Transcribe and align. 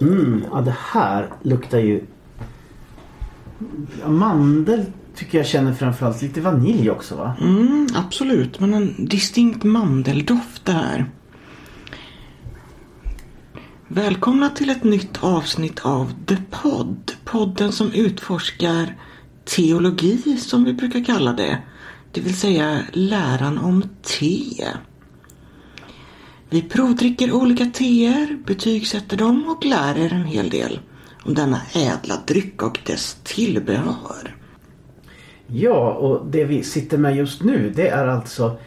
Mm, 0.00 0.44
ja, 0.52 0.60
det 0.60 0.76
här 0.78 1.32
luktar 1.42 1.78
ju... 1.78 2.04
Mandel 4.06 4.84
tycker 5.14 5.38
jag 5.38 5.46
känner 5.46 5.72
framförallt 5.72 6.22
lite 6.22 6.40
vanilj 6.40 6.90
också 6.90 7.16
va? 7.16 7.36
Mm, 7.40 7.88
absolut, 7.94 8.60
men 8.60 8.74
en 8.74 9.06
distinkt 9.06 9.64
mandeldoft 9.64 10.64
det 10.64 10.72
här. 10.72 11.10
Välkomna 13.88 14.50
till 14.50 14.70
ett 14.70 14.84
nytt 14.84 15.24
avsnitt 15.24 15.80
av 15.80 16.12
The 16.26 16.36
Pod. 16.50 17.12
Podden 17.24 17.72
som 17.72 17.92
utforskar 17.92 18.94
teologi 19.44 20.36
som 20.36 20.64
vi 20.64 20.72
brukar 20.72 21.04
kalla 21.04 21.32
det. 21.32 21.58
Det 22.12 22.20
vill 22.20 22.36
säga 22.36 22.82
läran 22.92 23.58
om 23.58 23.84
te. 24.02 24.66
Vi 26.52 26.62
provdricker 26.62 27.32
olika 27.32 27.64
teer, 27.64 28.38
betygsätter 28.46 29.16
dem 29.16 29.44
och 29.48 29.64
lär 29.64 29.98
er 29.98 30.12
en 30.12 30.24
hel 30.24 30.50
del 30.50 30.80
om 31.24 31.34
denna 31.34 31.60
ädla 31.74 32.14
dryck 32.26 32.62
och 32.62 32.78
dess 32.86 33.20
tillbehör. 33.24 34.36
Ja, 35.46 35.92
och 35.92 36.26
det 36.26 36.44
vi 36.44 36.62
sitter 36.62 36.98
med 36.98 37.16
just 37.16 37.42
nu 37.42 37.72
det 37.76 37.88
är 37.88 38.06
alltså 38.06 38.58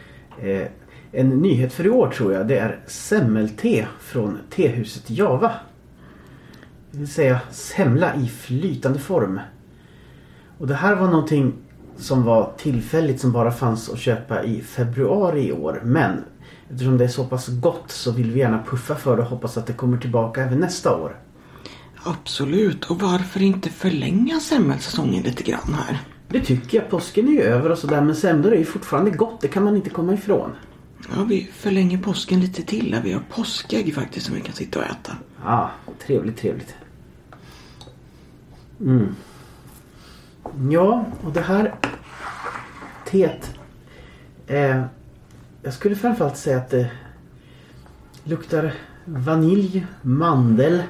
eh, 0.42 0.66
en 1.12 1.28
nyhet 1.28 1.72
för 1.72 1.86
i 1.86 1.90
år 1.90 2.10
tror 2.10 2.32
jag. 2.32 2.48
Det 2.48 2.58
är 2.58 2.80
semmelte 2.86 3.86
från 4.00 4.38
tehuset 4.50 5.10
Java. 5.10 5.52
Det 6.90 6.98
vill 6.98 7.08
säga 7.08 7.40
semla 7.50 8.14
i 8.14 8.28
flytande 8.28 8.98
form. 8.98 9.40
Och 10.58 10.66
det 10.66 10.74
här 10.74 10.96
var 10.96 11.06
någonting 11.06 11.52
som 11.96 12.22
var 12.22 12.52
tillfälligt 12.56 13.20
som 13.20 13.32
bara 13.32 13.52
fanns 13.52 13.90
att 13.90 13.98
köpa 13.98 14.44
i 14.44 14.60
februari 14.60 15.48
i 15.48 15.52
år. 15.52 15.80
Men 15.84 16.24
eftersom 16.70 16.98
det 16.98 17.04
är 17.04 17.08
så 17.08 17.24
pass 17.24 17.48
gott 17.48 17.90
så 17.90 18.12
vill 18.12 18.30
vi 18.30 18.40
gärna 18.40 18.62
puffa 18.62 18.94
för 18.94 19.16
det 19.16 19.22
och 19.22 19.28
hoppas 19.28 19.56
att 19.56 19.66
det 19.66 19.72
kommer 19.72 19.98
tillbaka 19.98 20.42
även 20.42 20.58
nästa 20.60 20.96
år. 20.96 21.16
Absolut, 22.04 22.84
och 22.84 23.00
varför 23.00 23.42
inte 23.42 23.70
förlänga 23.70 24.40
semmelsäsongen 24.40 25.22
lite 25.22 25.42
grann 25.42 25.74
här? 25.74 25.98
Det 26.28 26.40
tycker 26.40 26.78
jag. 26.78 26.90
Påsken 26.90 27.28
är 27.28 27.32
ju 27.32 27.42
över 27.42 27.70
och 27.70 27.78
sådär 27.78 28.00
men 28.00 28.16
semlor 28.16 28.52
är 28.52 28.58
ju 28.58 28.64
fortfarande 28.64 29.10
gott. 29.10 29.40
Det 29.40 29.48
kan 29.48 29.64
man 29.64 29.76
inte 29.76 29.90
komma 29.90 30.14
ifrån. 30.14 30.50
Ja, 31.16 31.24
vi 31.24 31.50
förlänger 31.52 31.98
påsken 31.98 32.40
lite 32.40 32.62
till. 32.62 33.00
Vi 33.04 33.12
har 33.12 33.22
påskägg 33.30 33.94
faktiskt 33.94 34.26
som 34.26 34.34
vi 34.34 34.40
kan 34.40 34.54
sitta 34.54 34.78
och 34.78 34.84
äta. 34.84 35.16
Ja, 35.44 35.70
trevligt, 36.06 36.36
trevligt. 36.36 36.74
Mm. 38.80 39.14
Ja, 40.70 41.06
och 41.24 41.32
det 41.32 41.40
här 41.40 41.74
teet. 43.10 43.50
Eh, 44.46 44.82
jag 45.64 45.74
skulle 45.74 45.96
framförallt 45.96 46.36
säga 46.36 46.56
att 46.56 46.70
det 46.70 46.90
luktar 48.24 48.72
vanilj, 49.04 49.86
mandel 50.02 50.82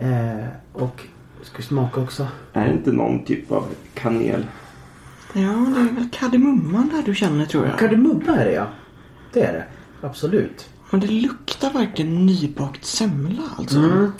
eh, 0.00 0.46
och 0.72 1.02
ska 1.42 1.62
smaka 1.62 2.00
också. 2.00 2.26
Är 2.52 2.66
det 2.66 2.72
inte 2.72 2.92
någon 2.92 3.24
typ 3.24 3.52
av 3.52 3.64
kanel? 3.94 4.46
Ja, 5.32 5.40
det 5.74 5.80
är 5.80 5.94
väl 5.94 6.08
kardemumman 6.12 6.88
där 6.88 7.02
du 7.02 7.14
känner 7.14 7.46
tror 7.46 7.66
jag. 7.66 7.78
Kardemumma 7.78 8.36
är 8.36 8.44
det 8.44 8.52
ja. 8.52 8.66
Det 9.32 9.42
är 9.42 9.52
det. 9.52 9.64
Absolut. 10.06 10.70
Men 10.90 11.00
det 11.00 11.06
luktar 11.06 11.72
verkligen 11.72 12.26
nybakt 12.26 12.84
semla 12.84 13.42
alltså. 13.56 13.78
Mm. 13.78 14.12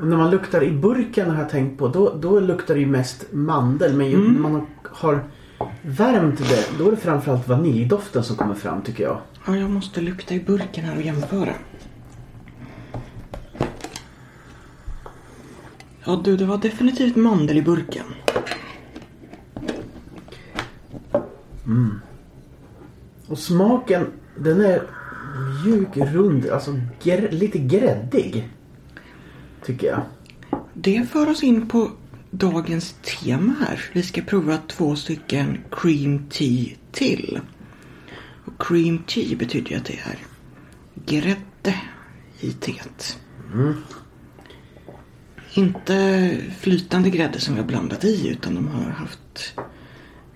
Och 0.00 0.06
när 0.06 0.16
man 0.16 0.30
luktar 0.30 0.64
i 0.64 0.72
burken 0.72 1.30
har 1.30 1.38
jag 1.38 1.50
tänkt 1.50 1.78
på 1.78 1.88
då, 1.88 2.14
då 2.20 2.40
luktar 2.40 2.74
det 2.74 2.80
ju 2.80 2.86
mest 2.86 3.32
mandel. 3.32 3.96
Men 3.96 4.10
ju, 4.10 4.32
när 4.32 4.40
man 4.40 4.66
har 4.82 5.24
värmt 5.86 6.38
det 6.38 6.78
då 6.78 6.86
är 6.86 6.90
det 6.90 6.96
framförallt 6.96 7.48
vaniljdoften 7.48 8.24
som 8.24 8.36
kommer 8.36 8.54
fram 8.54 8.82
tycker 8.82 9.04
jag. 9.04 9.20
Ja, 9.46 9.56
jag 9.56 9.70
måste 9.70 10.00
lukta 10.00 10.34
i 10.34 10.40
burken 10.40 10.84
här 10.84 10.96
och 10.96 11.02
jämföra. 11.02 11.52
Ja 16.04 16.20
du, 16.24 16.36
det 16.36 16.44
var 16.44 16.58
definitivt 16.58 17.16
mandel 17.16 17.56
i 17.56 17.62
burken. 17.62 18.04
Och 23.26 23.38
smaken 23.38 24.06
den 24.38 24.60
är 24.60 24.82
mjuk, 25.64 25.96
rund, 25.96 26.48
alltså 26.48 26.70
gr- 27.02 27.30
lite 27.30 27.58
gräddig. 27.58 28.48
Tycker 29.64 29.86
jag. 29.86 30.00
Det 30.74 31.10
för 31.10 31.30
oss 31.30 31.42
in 31.42 31.68
på 31.68 31.90
dagens 32.38 32.94
tema 33.02 33.54
här. 33.60 33.84
Vi 33.92 34.02
ska 34.02 34.22
prova 34.22 34.58
två 34.68 34.96
stycken 34.96 35.58
cream 35.70 36.26
tea 36.30 36.76
till. 36.92 37.40
Och 38.44 38.66
cream 38.66 38.98
tea 38.98 39.36
betyder 39.36 39.70
ju 39.70 39.76
att 39.76 39.84
det 39.84 39.98
är 39.98 40.18
grädde 40.94 41.80
i 42.40 42.52
teet. 42.52 43.18
Inte 45.54 46.36
flytande 46.58 47.10
grädde 47.10 47.40
som 47.40 47.54
vi 47.54 47.60
har 47.60 47.68
blandat 47.68 48.04
i 48.04 48.28
utan 48.28 48.54
de 48.54 48.68
har 48.68 48.90
haft 48.90 49.54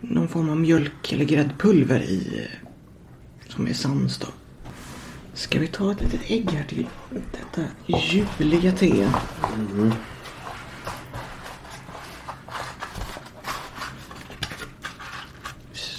någon 0.00 0.28
form 0.28 0.50
av 0.50 0.56
mjölk 0.56 1.12
eller 1.12 1.24
gräddpulver 1.24 2.00
i 2.00 2.48
som 3.48 3.66
är 3.66 3.72
sans 3.72 4.18
då. 4.18 4.26
Ska 5.34 5.58
vi 5.58 5.66
ta 5.66 5.92
ett 5.92 6.00
litet 6.00 6.30
ägg 6.30 6.50
här 6.50 6.64
till 6.64 6.86
detta 7.32 7.70
ljuvliga 7.86 8.72
te? 8.72 9.06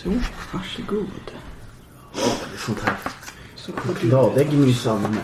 Så, 0.03 0.09
varsågod. 0.53 1.07
Det 2.13 2.19
är 2.53 2.57
sånt 2.57 2.79
här 2.79 2.97
Så 3.55 3.71
chokladägg 3.71 4.53
minsann 4.53 5.01
med 5.01 5.23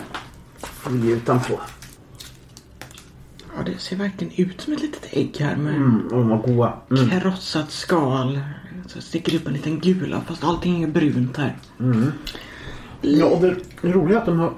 folie 0.60 1.16
utanpå. 1.16 1.60
Ja, 3.56 3.62
det 3.66 3.78
ser 3.78 3.96
verkligen 3.96 4.32
ut 4.36 4.60
som 4.60 4.72
ett 4.72 4.82
litet 4.82 5.08
ägg 5.10 5.36
här 5.40 5.56
med 5.56 5.74
Mm, 5.74 6.06
och 6.06 6.18
de 6.18 6.28
var 6.28 6.38
goda. 6.38 6.78
Mm. 6.90 7.20
krossat 7.20 7.70
skal. 7.70 8.40
Så 8.86 9.00
sticker 9.00 9.36
upp 9.36 9.46
en 9.46 9.52
liten 9.52 9.80
gula 9.80 10.20
fast 10.20 10.44
allting 10.44 10.82
är 10.82 10.88
brunt 10.88 11.36
här. 11.36 11.56
Ja, 13.00 13.26
och 13.26 13.42
det 13.42 13.56
roliga 13.82 14.16
är 14.16 14.20
att 14.20 14.26
de 14.26 14.38
har 14.38 14.54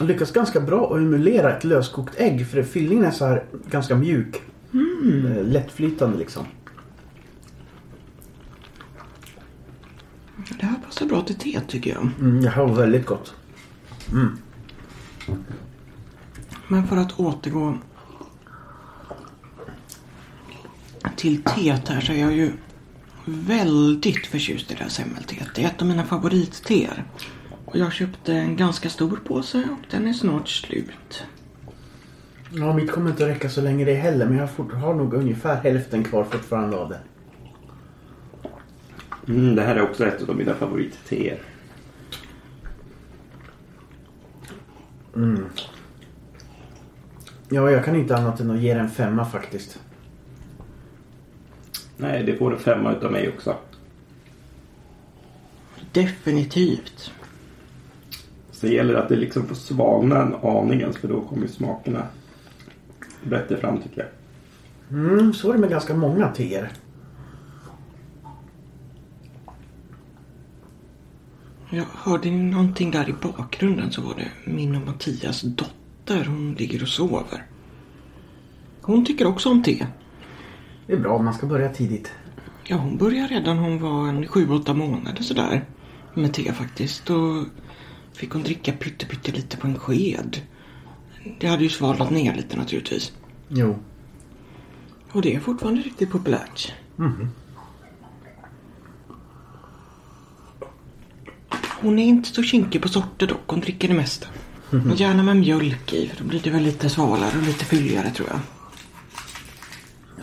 lyckats 0.00 0.32
ganska 0.32 0.60
bra 0.60 0.86
att 0.94 0.98
emulera 0.98 1.56
ett 1.56 1.64
löskokt 1.64 2.14
ägg. 2.20 2.46
För 2.48 2.62
fyllningen 2.62 3.04
är 3.04 3.10
så 3.10 3.24
här 3.24 3.44
ganska 3.70 3.94
mjuk. 3.96 4.42
Eh, 4.72 5.44
Lättflytande 5.44 6.18
liksom. 6.18 6.44
Det 10.60 10.66
här 10.66 10.76
passar 10.94 11.06
bra 11.06 11.22
till 11.22 11.36
te 11.36 11.60
tycker 11.60 11.90
jag. 11.90 12.08
Mm, 12.20 12.42
det 12.42 12.48
här 12.48 12.66
var 12.66 12.74
väldigt 12.74 13.06
gott. 13.06 13.34
Men 16.68 16.86
för 16.86 16.96
att 16.96 17.20
återgå 17.20 17.78
till 21.16 21.42
teet 21.42 21.88
här 21.88 22.00
så 22.00 22.12
är 22.12 22.20
jag 22.20 22.32
ju 22.32 22.52
väldigt 23.24 24.26
förtjust 24.26 24.70
i 24.70 24.74
det 24.74 24.82
här 24.82 24.90
semmelteet. 24.90 25.48
Det 25.54 25.62
är 25.62 25.66
ett 25.66 25.82
av 25.82 25.88
mina 25.88 26.04
favoritteer. 26.04 27.04
Och 27.64 27.78
jag 27.78 27.92
köpte 27.92 28.34
en 28.34 28.56
ganska 28.56 28.88
stor 28.88 29.20
påse 29.24 29.58
och 29.58 29.86
den 29.90 30.08
är 30.08 30.12
snart 30.12 30.48
slut. 30.48 31.24
Ja, 32.50 32.74
mitt 32.74 32.90
kommer 32.90 33.10
inte 33.10 33.28
räcka 33.28 33.48
så 33.48 33.60
länge 33.60 33.84
det 33.84 33.94
heller. 33.94 34.26
Men 34.26 34.38
jag 34.38 34.76
har 34.78 34.94
nog 34.94 35.14
ungefär 35.14 35.56
hälften 35.56 36.04
kvar 36.04 36.24
fortfarande 36.24 36.76
av 36.76 36.88
det. 36.88 37.00
Mm, 39.28 39.54
det 39.54 39.62
här 39.62 39.76
är 39.76 39.82
också 39.82 40.06
ett 40.06 40.28
av 40.28 40.36
mina 40.36 40.54
favoritteer. 40.54 41.38
Ja, 47.54 47.70
jag 47.70 47.84
kan 47.84 47.96
inte 47.96 48.16
annat 48.16 48.40
än 48.40 48.50
att 48.50 48.60
ge 48.60 48.74
den 48.74 48.84
en 48.84 48.90
femma 48.90 49.24
faktiskt. 49.24 49.80
Nej, 51.96 52.22
det 52.22 52.36
får 52.36 52.52
en 52.52 52.58
femma 52.58 52.92
utav 52.92 53.12
mig 53.12 53.28
också. 53.28 53.56
Definitivt. 55.92 57.12
Så 58.50 58.66
det 58.66 58.72
gäller 58.72 58.94
att 58.94 59.08
det 59.08 59.16
liksom 59.16 59.46
får 59.46 59.54
svalna 59.54 60.22
en 60.22 60.34
aningen 60.34 60.92
för 60.92 61.08
då 61.08 61.20
kommer 61.20 61.46
smakerna 61.46 62.06
bättre 63.22 63.56
fram 63.56 63.82
tycker 63.82 64.00
jag. 64.00 64.98
Mm, 64.98 65.34
så 65.34 65.48
är 65.48 65.52
det 65.52 65.58
med 65.58 65.70
ganska 65.70 65.94
många 65.94 66.28
teer. 66.28 66.72
Jag 71.74 71.84
hörde 71.94 72.30
någonting 72.30 72.90
där 72.90 73.08
i 73.08 73.12
bakgrunden 73.12 73.92
så 73.92 74.02
var 74.02 74.14
det 74.14 74.50
min 74.50 74.76
och 74.76 74.86
Mattias 74.86 75.40
dotter. 75.40 76.24
Hon 76.24 76.54
ligger 76.54 76.82
och 76.82 76.88
sover. 76.88 77.46
Hon 78.82 79.04
tycker 79.04 79.26
också 79.26 79.50
om 79.50 79.62
te. 79.62 79.86
Det 80.86 80.92
är 80.92 81.00
bra, 81.00 81.22
man 81.22 81.34
ska 81.34 81.46
börja 81.46 81.68
tidigt. 81.68 82.12
Ja, 82.64 82.76
hon 82.76 82.96
började 82.96 83.34
redan 83.34 83.58
hon 83.58 83.82
var 83.82 84.08
en 84.08 84.26
sju, 84.26 84.50
åtta 84.50 84.74
månader 84.74 85.22
sådär. 85.22 85.64
Med 86.14 86.32
te 86.32 86.52
faktiskt. 86.52 87.06
Då 87.06 87.44
fick 88.12 88.30
hon 88.30 88.42
dricka 88.42 88.72
pytte, 88.72 89.32
lite 89.32 89.56
på 89.56 89.66
en 89.66 89.78
sked. 89.78 90.40
Det 91.40 91.46
hade 91.46 91.62
ju 91.62 91.68
svalnat 91.68 92.10
ner 92.10 92.34
lite 92.34 92.56
naturligtvis. 92.56 93.12
Jo. 93.48 93.78
Och 95.12 95.22
det 95.22 95.34
är 95.34 95.40
fortfarande 95.40 95.80
riktigt 95.80 96.10
populärt. 96.10 96.72
Hon 101.84 101.98
är 101.98 102.04
inte 102.04 102.28
så 102.28 102.42
kinkig 102.42 102.82
på 102.82 102.88
sorter 102.88 103.26
dock. 103.26 103.40
Hon 103.46 103.60
dricker 103.60 103.88
det 103.88 103.94
mesta. 103.94 104.26
Och 104.70 104.94
gärna 104.96 105.22
med 105.22 105.36
mjölk 105.36 105.92
i 105.92 106.08
för 106.08 106.22
då 106.22 106.28
blir 106.28 106.40
det 106.40 106.50
väl 106.50 106.62
lite 106.62 106.88
svalare 106.88 107.38
och 107.38 107.46
lite 107.46 107.64
fylligare 107.64 108.10
tror 108.10 108.28
jag. 108.28 108.40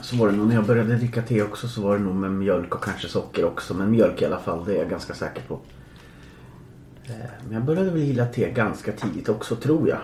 Så 0.04 0.16
var 0.16 0.32
det 0.32 0.38
nog 0.38 0.48
när 0.48 0.56
jag 0.56 0.66
började 0.66 0.96
dricka 0.96 1.22
te 1.22 1.42
också 1.42 1.68
så 1.68 1.82
var 1.82 1.98
det 1.98 2.04
nog 2.04 2.16
med 2.16 2.32
mjölk 2.32 2.76
och 2.76 2.84
kanske 2.84 3.08
socker 3.08 3.46
också. 3.46 3.74
Men 3.74 3.92
mjölk 3.92 4.22
i 4.22 4.26
alla 4.26 4.40
fall, 4.40 4.66
det 4.66 4.76
är 4.76 4.78
jag 4.78 4.90
ganska 4.90 5.14
säker 5.14 5.42
på. 5.42 5.60
Eh, 7.04 7.16
Men 7.46 7.54
jag 7.54 7.66
började 7.66 7.92
väl 7.92 8.02
gilla 8.02 8.26
te 8.26 8.52
ganska 8.52 8.92
tidigt 8.92 9.30
också 9.30 9.56
tror 9.56 9.90
jag. 9.90 10.00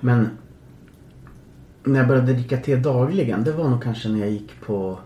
Men 0.00 0.28
när 1.84 1.98
jag 1.98 2.08
började 2.08 2.32
dricka 2.32 2.56
te 2.56 2.76
dagligen 2.76 3.44
det 3.44 3.52
var 3.52 3.68
nog 3.68 3.82
kanske 3.82 4.08
när 4.08 4.20
jag 4.20 4.30
gick 4.30 4.60
på 4.60 4.98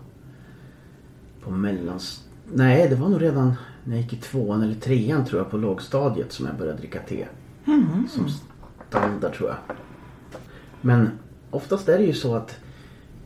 på 1.43 1.51
mellans... 1.51 2.23
Nej, 2.53 2.89
det 2.89 2.95
var 2.95 3.09
nog 3.09 3.21
redan 3.21 3.53
när 3.83 3.95
jag 3.95 4.03
gick 4.03 4.13
i 4.13 4.17
tvåan 4.17 4.63
eller 4.63 4.75
trean 4.75 5.25
tror 5.25 5.41
jag 5.41 5.51
på 5.51 5.57
lågstadiet 5.57 6.31
som 6.31 6.45
jag 6.45 6.57
började 6.57 6.77
dricka 6.77 6.99
te. 6.99 7.27
Som 8.09 8.29
standard 8.89 9.33
tror 9.33 9.49
jag. 9.49 9.57
Men 10.81 11.09
oftast 11.49 11.89
är 11.89 11.97
det 11.97 12.03
ju 12.03 12.13
så 12.13 12.35
att 12.35 12.59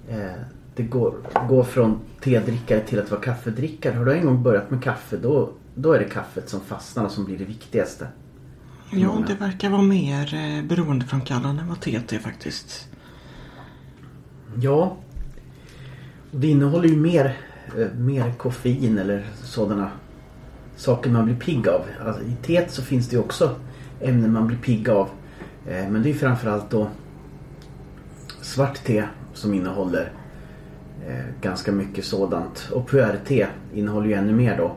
eh, 0.10 0.42
det 0.76 0.84
går, 0.84 1.14
går 1.50 1.64
från 1.64 2.00
tedrickare 2.22 2.80
till 2.80 3.00
att 3.00 3.12
vara 3.12 3.22
kaffedrickare. 3.22 3.96
Har 3.96 4.06
du 4.06 4.14
en 4.14 4.26
gång 4.26 4.44
börjat 4.44 4.72
med 4.72 4.84
kaffe 4.84 5.18
då, 5.18 5.50
då 5.76 5.94
är 5.94 6.00
det 6.00 6.06
kaffet 6.06 6.50
som 6.50 6.62
fastnar 6.62 7.06
och 7.06 7.12
som 7.12 7.26
blir 7.26 7.38
det 7.38 7.46
viktigaste. 7.46 8.08
Ja, 8.92 9.24
det 9.28 9.34
verkar 9.34 9.70
vara 9.70 9.82
mer 9.82 10.34
eh, 10.34 10.64
beroendeframkallande 10.64 11.62
än 11.62 11.68
vad 11.68 11.80
TT 11.80 12.20
faktiskt. 12.20 12.88
Ja. 14.62 14.98
Och 16.32 16.40
Det 16.40 16.48
innehåller 16.48 16.90
ju 16.90 16.96
mer, 16.96 17.38
Eh, 17.78 17.88
mer 17.98 18.34
koffein 18.38 18.98
eller 18.98 19.26
sådana 19.44 19.92
saker 20.76 21.10
man 21.10 21.26
blir 21.26 21.36
pigg 21.36 21.68
av. 21.68 21.82
Alltså, 22.06 22.24
I 22.24 22.36
teet 22.42 22.72
så 22.72 22.82
finns 22.82 23.10
det 23.10 23.16
ju 23.16 23.22
också 23.22 23.56
ämnen 24.02 24.34
man 24.34 24.48
blir 24.48 24.58
pigg 24.58 24.90
av. 24.90 25.10
Eh, 25.68 25.90
men 25.90 26.04
det 26.04 26.10
är 26.10 26.14
framförallt 26.14 26.70
då 26.70 26.88
svart 28.42 28.84
te 28.84 29.04
som 29.34 29.54
innehåller 29.54 30.12
eh, 31.08 31.26
ganska 31.42 31.72
mycket 31.72 32.06
sådant. 32.06 32.70
Och 32.72 32.90
puer-te 32.90 33.48
innehåller 33.74 34.08
ju 34.08 34.14
ännu 34.14 34.34
mer 34.34 34.58
då. 34.58 34.76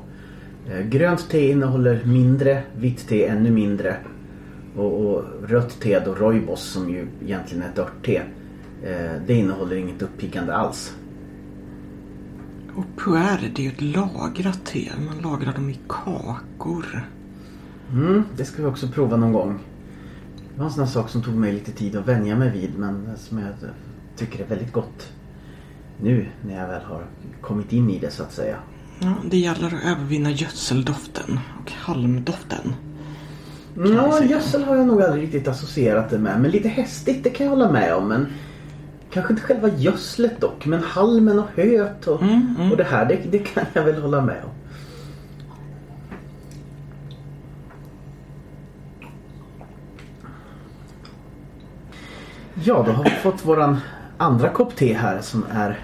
Grönt 0.84 1.30
te 1.30 1.50
innehåller 1.50 2.04
mindre, 2.04 2.62
vitt 2.76 3.08
te 3.08 3.26
ännu 3.26 3.50
mindre. 3.50 3.96
Och, 4.76 5.06
och 5.06 5.24
rött 5.46 5.80
te 5.80 6.00
då 6.00 6.14
rooibos 6.14 6.62
som 6.62 6.90
ju 6.90 7.06
egentligen 7.24 7.62
är 7.64 7.68
ett 7.68 7.78
örtte. 7.78 8.22
Det 9.26 9.34
innehåller 9.34 9.76
inget 9.76 10.02
uppiggande 10.02 10.54
alls. 10.54 10.94
Och 12.76 12.84
puer, 12.96 13.52
det 13.54 13.62
är 13.62 13.64
ju 13.64 13.70
ett 13.70 13.82
lagrat 13.82 14.64
te. 14.64 14.90
Man 15.06 15.32
lagrar 15.32 15.52
dem 15.52 15.70
i 15.70 15.78
kakor. 15.88 17.08
Mm, 17.92 18.24
det 18.36 18.44
ska 18.44 18.62
vi 18.62 18.68
också 18.68 18.88
prova 18.88 19.16
någon 19.16 19.32
gång. 19.32 19.58
Det 20.54 20.58
var 20.58 20.66
en 20.66 20.72
sån 20.72 20.84
här 20.84 20.90
sak 20.90 21.10
som 21.10 21.22
tog 21.22 21.34
mig 21.34 21.52
lite 21.52 21.72
tid 21.72 21.96
att 21.96 22.08
vänja 22.08 22.36
mig 22.36 22.50
vid 22.50 22.78
men 22.78 23.08
som 23.16 23.38
jag 23.38 23.52
tycker 24.16 24.44
är 24.44 24.48
väldigt 24.48 24.72
gott. 24.72 25.12
Nu 26.00 26.26
när 26.46 26.60
jag 26.60 26.68
väl 26.68 26.82
har 26.82 27.04
kommit 27.40 27.72
in 27.72 27.90
i 27.90 27.98
det 27.98 28.10
så 28.10 28.22
att 28.22 28.32
säga. 28.32 28.56
Ja, 28.98 29.14
det 29.30 29.38
gäller 29.38 29.66
att 29.66 29.84
övervinna 29.84 30.30
gödseldoften 30.30 31.40
och 31.60 31.72
halmdoften. 31.72 32.74
Ja, 33.76 34.12
säga. 34.12 34.30
gödsel 34.30 34.64
har 34.64 34.76
jag 34.76 34.86
nog 34.86 35.02
aldrig 35.02 35.22
riktigt 35.22 35.48
associerat 35.48 36.10
det 36.10 36.18
med. 36.18 36.40
Men 36.40 36.50
lite 36.50 36.68
hästigt, 36.68 37.24
det 37.24 37.30
kan 37.30 37.46
jag 37.46 37.50
hålla 37.50 37.72
med 37.72 37.94
om. 37.94 38.08
Men 38.08 38.26
kanske 39.14 39.32
inte 39.32 39.42
själva 39.42 39.68
gödslet 39.68 40.40
dock. 40.40 40.66
Men 40.66 40.82
halmen 40.82 41.38
och 41.38 41.48
höet 41.54 42.06
och, 42.06 42.22
Mm, 42.22 42.54
mm. 42.58 42.70
och 42.70 42.76
det 42.76 42.84
här, 42.84 43.06
det, 43.06 43.18
det 43.30 43.38
kan 43.38 43.64
jag 43.72 43.84
väl 43.84 44.02
hålla 44.02 44.20
med 44.20 44.44
om. 44.44 44.50
Ja, 52.64 52.82
då 52.86 52.92
har 52.92 53.04
vi 53.04 53.10
fått 53.10 53.46
våran 53.46 53.80
andra 54.16 54.48
kopp 54.48 54.76
te 54.76 54.94
här 54.94 55.20
som 55.20 55.46
är 55.50 55.78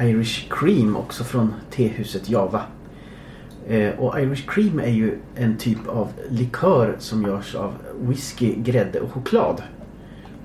Irish 0.00 0.48
Cream 0.50 0.96
också 0.96 1.24
från 1.24 1.54
tehuset 1.70 2.28
Java. 2.28 2.62
Eh, 3.68 3.90
och 3.98 4.20
Irish 4.20 4.46
Cream 4.48 4.78
är 4.78 4.90
ju 4.90 5.18
en 5.34 5.56
typ 5.56 5.88
av 5.88 6.08
likör 6.28 6.96
som 6.98 7.22
görs 7.22 7.54
av 7.54 7.72
whisky, 8.00 8.54
grädde 8.56 9.00
och 9.00 9.12
choklad. 9.12 9.62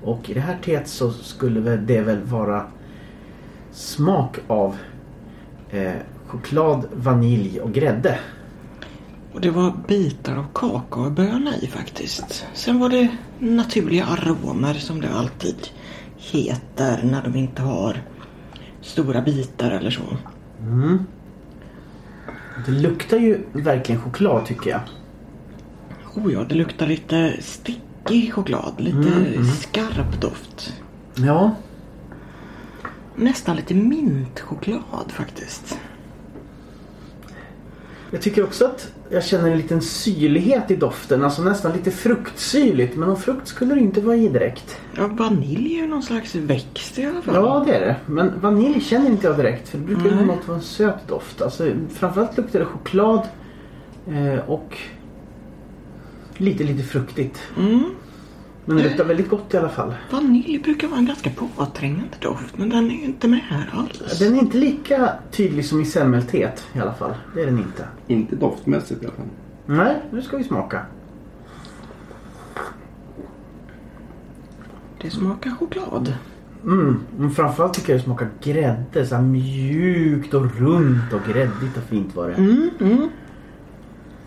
Och 0.04 0.30
i 0.30 0.34
det 0.34 0.40
här 0.40 0.58
teet 0.64 0.88
så 0.88 1.10
skulle 1.10 1.76
det 1.76 2.00
väl 2.00 2.22
vara 2.22 2.66
smak 3.72 4.38
av 4.46 4.76
eh, 5.70 5.92
choklad, 6.26 6.86
vanilj 6.94 7.60
och 7.60 7.72
grädde. 7.72 8.18
Och 9.32 9.40
det 9.40 9.50
var 9.50 9.72
bitar 9.88 10.36
av 10.36 10.46
kakaoböna 10.54 11.56
i 11.56 11.66
faktiskt. 11.66 12.46
Sen 12.54 12.78
var 12.78 12.88
det 12.88 13.08
naturliga 13.38 14.04
aromer 14.04 14.74
som 14.74 15.00
det 15.00 15.10
alltid 15.10 15.68
heter 16.16 17.02
när 17.02 17.22
de 17.22 17.36
inte 17.38 17.62
har 17.62 18.02
stora 18.80 19.22
bitar 19.22 19.70
eller 19.70 19.90
så. 19.90 20.02
Det 22.66 22.72
luktar 22.72 23.16
ju 23.16 23.38
verkligen 23.52 24.00
choklad 24.00 24.46
tycker 24.46 24.70
jag. 24.70 24.80
Oh 26.14 26.32
ja, 26.32 26.44
det 26.44 26.54
luktar 26.54 26.86
lite 26.86 27.36
stickig 28.04 28.32
choklad. 28.32 28.74
Lite 28.76 29.44
skarp 29.60 30.20
doft. 30.20 30.72
Ja, 31.14 31.54
Nästan 33.16 33.56
lite 33.56 33.74
mintchoklad 33.74 35.12
faktiskt. 35.12 35.78
jag 38.10 38.22
tycker 38.22 38.44
också 38.44 38.64
att 38.64 38.92
jag 39.10 39.24
känner 39.24 39.50
en 39.50 39.56
liten 39.58 39.82
syrlighet 39.82 40.70
i 40.70 40.76
doften. 40.76 41.24
Alltså 41.24 41.42
nästan 41.42 41.72
lite 41.72 41.90
fruktsyrligt. 41.90 42.96
Men 42.96 43.08
någon 43.08 43.16
frukt 43.16 43.48
skulle 43.48 43.74
det 43.74 43.80
inte 43.80 44.00
vara 44.00 44.16
i 44.16 44.28
direkt. 44.28 44.80
Ja, 44.96 45.06
vanilj 45.06 45.74
är 45.74 45.82
ju 45.82 45.86
någon 45.86 46.02
slags 46.02 46.34
växt 46.34 46.98
i 46.98 47.06
alla 47.06 47.22
fall. 47.22 47.34
Ja, 47.34 47.64
det 47.66 47.74
är 47.74 47.80
det. 47.80 47.96
Men 48.06 48.40
vanilj 48.40 48.80
känner 48.80 49.10
inte 49.10 49.26
jag 49.26 49.36
direkt. 49.36 49.68
För 49.68 49.78
det 49.78 49.84
brukar 49.84 50.04
ju 50.04 50.24
vara 50.24 50.56
en 50.56 50.62
söt 50.62 51.08
doft. 51.08 51.42
Alltså, 51.42 51.72
framförallt 51.94 52.36
luktar 52.36 52.58
det 52.58 52.64
choklad 52.64 53.28
eh, 54.08 54.48
och 54.50 54.78
lite, 56.40 56.64
lite 56.64 56.82
fruktigt. 56.82 57.40
Mm. 57.56 57.84
Men 58.64 58.76
det 58.76 58.82
luktar 58.82 59.04
väldigt 59.04 59.28
gott 59.28 59.54
i 59.54 59.56
alla 59.56 59.68
fall. 59.68 59.94
Vanilj 60.10 60.58
brukar 60.58 60.88
vara 60.88 60.98
en 60.98 61.06
ganska 61.06 61.30
påträngande 61.30 62.16
doft 62.20 62.58
men 62.58 62.68
den 62.68 62.90
är 62.90 62.94
ju 62.94 63.04
inte 63.04 63.28
med 63.28 63.40
här 63.40 63.70
alls. 63.72 64.18
Den 64.18 64.34
är 64.34 64.38
inte 64.38 64.58
lika 64.58 65.12
tydlig 65.30 65.64
som 65.64 65.80
i 65.80 65.84
semmelteet 65.84 66.64
i 66.72 66.80
alla 66.80 66.94
fall. 66.94 67.14
Det 67.34 67.42
är 67.42 67.46
den 67.46 67.58
inte. 67.58 67.88
Inte 68.06 68.36
doftmässigt 68.36 69.02
i 69.02 69.06
alla 69.06 69.14
fall. 69.14 69.26
Nej, 69.66 69.96
nu 70.10 70.22
ska 70.22 70.36
vi 70.36 70.44
smaka. 70.44 70.86
Det 75.02 75.10
smakar 75.10 75.50
choklad. 75.50 76.14
Mm, 76.64 77.00
men 77.18 77.30
framförallt 77.30 77.74
tycker 77.74 77.92
jag 77.92 78.00
det 78.00 78.04
smakar 78.04 78.28
grädde. 78.42 79.06
Så 79.06 79.14
här 79.14 79.22
mjukt 79.22 80.34
och 80.34 80.58
runt 80.58 81.12
och 81.12 81.20
gräddigt 81.32 81.76
och 81.76 81.82
fint 81.82 82.16
var 82.16 82.28
det. 82.28 82.34
Mm, 82.34 82.70
mm. 82.80 83.08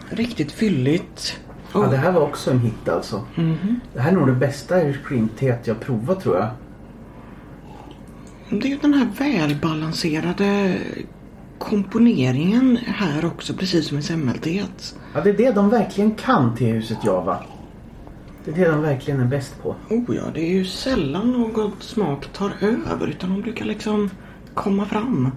Riktigt 0.10 0.52
fylligt. 0.52 1.40
Ja, 1.74 1.80
Och- 1.80 1.90
det 1.92 1.98
här 1.98 2.12
var 2.12 2.22
också 2.22 2.52
en 2.52 2.60
hit 2.60 2.90
alltså. 2.90 3.22
Mhm. 3.36 3.80
Det 3.94 4.00
här 4.00 4.12
är 4.12 4.16
nog 4.16 4.28
det 4.28 4.34
bästa 4.34 4.82
Irish 4.84 5.00
cream 5.08 5.30
teet 5.30 5.68
jag 5.68 5.80
provat 5.80 6.20
tror 6.24 6.36
jag. 6.38 6.48
Det 8.50 8.68
är 8.68 8.70
ju 8.72 8.78
den 8.78 8.94
här 8.94 9.08
välbalanserade 9.20 10.78
komponeringen 11.58 12.78
här 12.86 13.26
också 13.26 13.54
precis 13.54 13.88
som 13.88 13.98
i 13.98 14.02
semmelteet. 14.02 14.96
Ja, 15.14 15.22
det 15.22 15.30
är 15.30 15.38
det 15.38 15.52
de 15.52 15.70
verkligen 15.70 16.12
kan 16.12 16.56
tehuset 16.56 16.98
Java. 17.06 17.40
Det 18.46 18.52
är 18.52 18.56
det 18.56 18.72
de 18.72 18.82
verkligen 18.82 19.20
är 19.20 19.26
bäst 19.26 19.62
på. 19.64 19.76
Oh 19.90 20.16
ja, 20.16 20.24
det 20.34 20.42
är 20.42 20.54
ju 20.54 20.66
sällan 20.66 21.32
något 21.32 21.84
smak 21.84 22.26
tar 22.34 22.52
över 22.62 23.08
utan 23.08 23.30
de 23.30 23.42
brukar 23.42 23.66
liksom 23.66 24.10
komma 24.54 24.86
fram. 24.86 25.32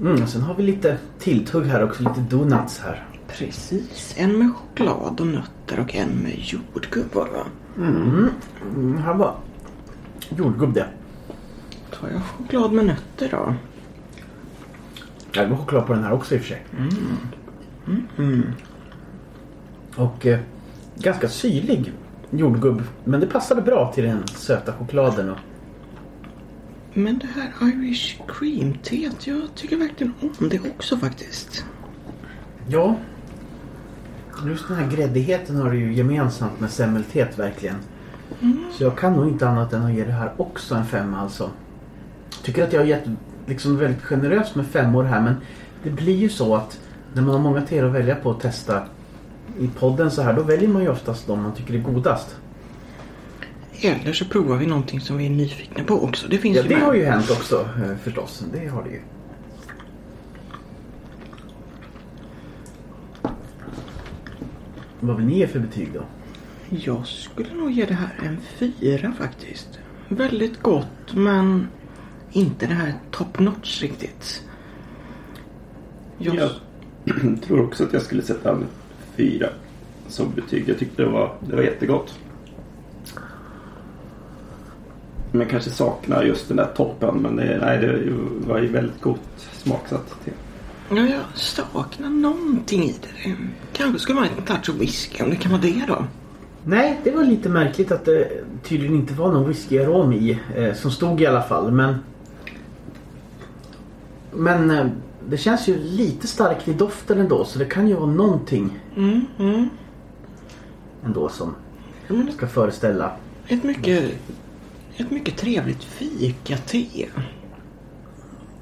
Mm, 0.00 0.26
sen 0.26 0.42
har 0.42 0.54
vi 0.54 0.62
lite 0.62 0.98
tilltugg 1.18 1.66
här 1.66 1.84
också, 1.84 2.02
lite 2.02 2.20
donuts 2.20 2.78
här. 2.78 3.06
Precis. 3.38 4.14
En 4.16 4.38
med 4.38 4.54
choklad 4.54 5.20
och 5.20 5.26
nötter 5.26 5.80
och 5.80 5.94
en 5.94 6.08
med 6.08 6.34
jordgubbar 6.38 7.28
va? 7.28 7.46
Mm, 7.76 8.98
här 8.98 9.14
var 9.14 9.34
jordgubb 10.36 10.74
det. 10.74 10.86
Tar 11.90 12.08
jag 12.08 12.22
choklad 12.22 12.72
med 12.72 12.86
nötter 12.86 13.28
då? 13.30 13.54
Ja, 15.32 15.42
det 15.42 15.46
var 15.48 15.56
choklad 15.56 15.86
på 15.86 15.92
den 15.92 16.04
här 16.04 16.12
också 16.12 16.34
i 16.34 16.38
och 16.38 16.42
för 16.42 16.48
sig. 16.48 16.66
Mm. 18.18 18.44
Och 19.96 20.26
eh, 20.26 20.38
ganska 20.96 21.28
syrlig 21.28 21.92
jordgubb. 22.30 22.82
Men 23.04 23.20
det 23.20 23.26
passade 23.26 23.62
bra 23.62 23.92
till 23.92 24.04
den 24.04 24.26
söta 24.26 24.72
chokladen. 24.72 25.30
Och, 25.30 25.38
Men 26.94 27.18
det 27.18 27.26
här 27.26 27.68
Irish 27.68 28.20
cream 28.28 28.74
teet, 28.82 29.26
jag 29.26 29.54
tycker 29.54 29.76
verkligen 29.76 30.12
om 30.20 30.48
det 30.48 30.60
också 30.60 30.96
faktiskt. 30.96 31.64
ja. 32.68 32.96
Just 34.46 34.68
den 34.68 34.76
här 34.76 34.90
gräddigheten 34.90 35.56
har 35.56 35.70
du 35.70 35.78
ju 35.78 35.94
gemensamt 35.94 36.60
med 36.60 36.70
semmelteet 36.70 37.38
verkligen. 37.38 37.76
Så 38.72 38.82
jag 38.84 38.98
kan 38.98 39.12
nog 39.12 39.28
inte 39.28 39.48
annat 39.48 39.72
än 39.72 39.82
att 39.84 39.92
ge 39.94 40.04
det 40.04 40.12
här 40.12 40.32
också 40.36 40.74
en 40.74 40.84
femma 40.86 41.20
alltså. 41.20 41.50
Tycker 42.42 42.64
att 42.64 42.72
jag 42.72 42.80
har 42.80 42.86
gett 42.86 43.04
liksom 43.46 43.76
väldigt 43.76 44.02
generöst 44.02 44.54
med 44.54 44.66
femmor 44.66 45.04
här 45.04 45.20
men 45.20 45.36
det 45.82 45.90
blir 45.90 46.16
ju 46.16 46.28
så 46.28 46.54
att 46.56 46.80
när 47.14 47.22
man 47.22 47.30
har 47.34 47.38
många 47.40 47.62
teer 47.62 47.84
att 47.84 47.92
välja 47.92 48.14
på 48.14 48.30
att 48.30 48.40
testa 48.40 48.82
i 49.60 49.68
podden 49.78 50.10
så 50.10 50.22
här 50.22 50.32
då 50.32 50.42
väljer 50.42 50.68
man 50.68 50.82
ju 50.82 50.88
oftast 50.88 51.26
de 51.26 51.42
man 51.42 51.52
tycker 51.52 51.74
är 51.74 51.78
godast. 51.78 52.36
Eller 53.80 54.12
så 54.12 54.24
provar 54.24 54.56
vi 54.56 54.66
någonting 54.66 55.00
som 55.00 55.16
vi 55.16 55.26
är 55.26 55.30
nyfikna 55.30 55.84
på 55.84 56.04
också. 56.04 56.28
Det 56.28 56.38
finns 56.38 56.56
Ja, 56.56 56.62
ju 56.62 56.68
det 56.68 56.74
med. 56.74 56.84
har 56.84 56.94
ju 56.94 57.04
hänt 57.04 57.30
också 57.30 57.60
eh, 57.60 57.96
förstås. 58.02 58.44
Det 58.52 58.66
har 58.68 58.82
det 58.82 58.90
ju. 58.90 59.00
Vad 65.00 65.16
vill 65.16 65.26
ni 65.26 65.38
ge 65.38 65.46
för 65.46 65.58
betyg 65.58 65.88
då? 65.94 66.02
Jag 66.68 67.06
skulle 67.06 67.54
nog 67.54 67.70
ge 67.70 67.84
det 67.84 67.94
här 67.94 68.10
en 68.26 68.36
fyra 68.40 69.12
faktiskt. 69.18 69.78
Väldigt 70.08 70.62
gott 70.62 71.14
men 71.14 71.68
inte 72.32 72.66
det 72.66 72.74
här 72.74 72.94
top 73.10 73.38
notch 73.38 73.82
riktigt. 73.82 74.44
Jag, 76.18 76.34
Jag 76.34 76.50
tror 77.42 77.64
också 77.64 77.84
att 77.84 77.92
jag 77.92 78.02
skulle 78.02 78.22
sätta 78.22 78.52
en 78.52 78.64
fyra 79.16 79.48
som 80.08 80.32
betyg. 80.34 80.68
Jag 80.68 80.78
tyckte 80.78 81.02
det 81.02 81.08
var, 81.08 81.34
det 81.40 81.56
var 81.56 81.62
jättegott. 81.62 82.18
Men 85.32 85.46
kanske 85.46 85.70
saknar 85.70 86.22
just 86.22 86.48
den 86.48 86.56
där 86.56 86.72
toppen. 86.76 87.16
Men 87.16 87.36
det, 87.36 87.58
nej, 87.60 87.78
det 87.78 88.12
var 88.48 88.58
ju 88.58 88.68
väldigt 88.68 89.00
gott 89.00 89.48
smaksatt 89.52 90.14
te. 90.24 90.30
Ja, 90.90 90.96
jag 90.96 91.22
saknar 91.34 92.08
någonting 92.08 92.84
i 92.84 92.94
det. 93.02 93.36
Kanske 93.72 93.98
skulle 93.98 94.20
man 94.20 94.28
ha 94.28 94.36
en 94.36 94.42
touch 94.42 94.70
av 94.70 94.78
whisky 94.78 95.22
om 95.24 95.30
det 95.30 95.36
kan 95.36 95.52
vara 95.52 95.62
det 95.62 95.84
då. 95.88 96.04
Nej, 96.64 97.00
det 97.04 97.10
var 97.10 97.24
lite 97.24 97.48
märkligt 97.48 97.92
att 97.92 98.04
det 98.04 98.44
tydligen 98.64 98.94
inte 98.94 99.14
var 99.14 99.32
någon 99.32 99.48
whiskyarom 99.48 100.12
i. 100.12 100.38
Eh, 100.56 100.74
som 100.74 100.90
stod 100.90 101.20
i 101.20 101.26
alla 101.26 101.42
fall. 101.42 101.72
Men... 101.72 101.94
Men 104.32 104.70
eh, 104.70 104.86
det 105.28 105.36
känns 105.36 105.68
ju 105.68 105.78
lite 105.78 106.26
starkt 106.26 106.68
i 106.68 106.72
doften 106.72 107.18
ändå. 107.20 107.44
Så 107.44 107.58
det 107.58 107.64
kan 107.64 107.88
ju 107.88 107.94
vara 107.94 108.10
någonting 108.10 108.78
Mm, 108.96 109.26
mm. 109.38 109.68
ändå 111.04 111.28
som 111.28 111.54
ska 112.36 112.46
föreställa. 112.46 113.12
Ett 113.48 113.64
mycket, 113.64 114.12
ett 114.96 115.10
mycket 115.10 115.36
trevligt 115.36 115.84
fika-te. 115.84 117.08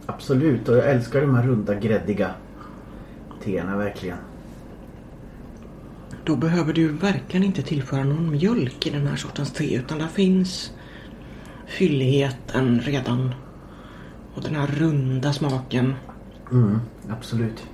Absolut. 0.06 0.68
Och 0.68 0.76
jag 0.76 0.90
älskar 0.90 1.20
de 1.20 1.34
här 1.34 1.42
runda 1.42 1.74
gräddiga 1.74 2.30
teerna 3.44 3.76
verkligen. 3.76 4.18
Då 6.24 6.36
behöver 6.36 6.72
du 6.72 6.88
verkligen 6.88 7.44
inte 7.44 7.62
tillföra 7.62 8.04
någon 8.04 8.30
mjölk 8.30 8.86
i 8.86 8.90
den 8.90 9.06
här 9.06 9.16
sortens 9.16 9.52
te 9.52 9.74
utan 9.74 9.98
där 9.98 10.06
finns 10.06 10.72
fylligheten 11.66 12.80
redan. 12.80 13.34
Och 14.34 14.42
den 14.42 14.54
här 14.54 14.66
runda 14.66 15.32
smaken. 15.32 15.94
Mm, 16.52 16.80
absolut. 17.08 17.66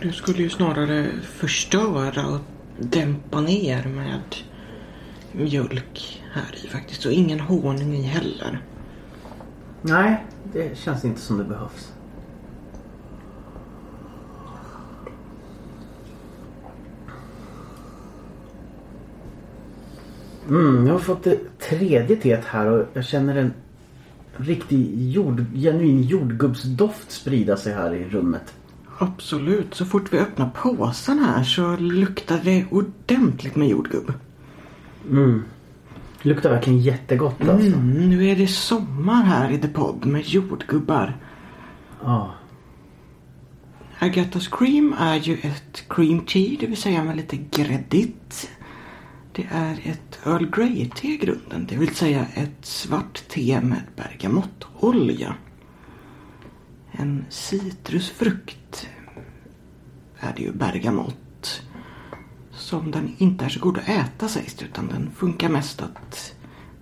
Du 0.00 0.12
skulle 0.12 0.42
ju 0.42 0.50
snarare 0.50 1.06
förstöra 1.22 2.26
och 2.26 2.40
dämpa 2.78 3.40
ner 3.40 3.84
med 3.84 4.36
mjölk 5.32 6.22
här 6.32 6.64
i 6.64 6.68
faktiskt. 6.68 7.06
Och 7.06 7.12
ingen 7.12 7.40
honung 7.40 7.94
i 7.94 8.02
heller. 8.02 8.60
Nej, 9.82 10.26
det 10.52 10.78
känns 10.78 11.04
inte 11.04 11.20
som 11.20 11.38
det 11.38 11.44
behövs. 11.44 11.92
Mm, 20.48 20.86
jag 20.86 20.94
har 20.94 21.00
fått 21.00 21.24
det 21.24 21.58
tredje 21.58 22.16
teet 22.16 22.44
här 22.44 22.66
och 22.66 22.86
jag 22.92 23.04
känner 23.04 23.36
en 23.36 23.52
riktig 24.36 25.10
jord, 25.10 25.44
genuin 25.54 26.02
jordgubbsdoft 26.02 27.10
sprida 27.10 27.56
sig 27.56 27.72
här 27.72 27.94
i 27.94 28.08
rummet. 28.08 28.54
Absolut, 28.98 29.74
så 29.74 29.84
fort 29.84 30.12
vi 30.12 30.18
öppnar 30.18 30.50
påsen 30.54 31.18
här 31.18 31.44
så 31.44 31.76
luktar 31.76 32.40
det 32.44 32.66
ordentligt 32.70 33.56
med 33.56 33.68
jordgubb. 33.68 34.12
Mm. 35.10 35.42
Luktar 36.22 36.50
verkligen 36.50 36.78
jättegott 36.78 37.48
alltså. 37.48 37.66
Mm, 37.66 38.10
nu 38.10 38.26
är 38.26 38.36
det 38.36 38.46
sommar 38.46 39.22
här 39.22 39.50
i 39.50 39.58
The 39.58 39.68
Pod 39.68 40.06
med 40.06 40.26
jordgubbar. 40.26 41.16
Ja. 42.02 42.34
Agatas 43.98 44.48
Cream 44.48 44.94
är 44.98 45.16
ju 45.16 45.34
ett 45.34 45.84
cream 45.88 46.20
tea, 46.20 46.56
det 46.60 46.66
vill 46.66 46.76
säga 46.76 47.04
med 47.04 47.16
lite 47.16 47.36
gräddigt. 47.36 48.50
Det 49.32 49.46
är 49.50 49.80
ett 49.84 50.18
Earl 50.26 50.46
Grey-te 50.46 51.08
i 51.08 51.16
grunden, 51.16 51.66
det 51.68 51.76
vill 51.76 51.94
säga 51.94 52.26
ett 52.34 52.66
svart 52.66 53.22
te 53.28 53.60
med 53.60 53.82
bergamottolja. 53.96 55.34
En 56.92 57.24
citrusfrukt 57.28 58.88
är 60.18 60.32
det 60.36 60.42
ju 60.42 60.52
bergamott. 60.52 61.62
Som 62.60 62.90
den 62.90 63.14
inte 63.18 63.44
är 63.44 63.48
så 63.48 63.60
god 63.60 63.78
att 63.78 63.88
äta 63.88 64.28
sägs 64.28 64.54
det, 64.54 64.64
utan 64.64 64.88
den 64.88 65.10
funkar 65.10 65.48
mest 65.48 65.82
att 65.82 66.34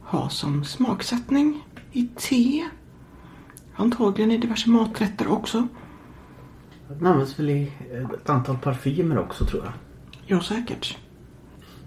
ha 0.03 0.29
som 0.29 0.65
smaksättning 0.65 1.65
i 1.93 2.09
te. 2.17 2.65
Antagligen 3.75 4.31
i 4.31 4.39
diverse 4.39 4.71
maträtter 4.71 5.33
också. 5.33 5.69
Den 6.89 7.07
används 7.07 7.39
väl 7.39 7.51
i 7.51 7.73
ett 8.15 8.31
antal 8.31 8.59
parfymer 8.59 9.19
också 9.19 9.45
tror 9.45 9.65
jag. 9.65 9.73
Ja, 10.27 10.41
säkert. 10.41 10.99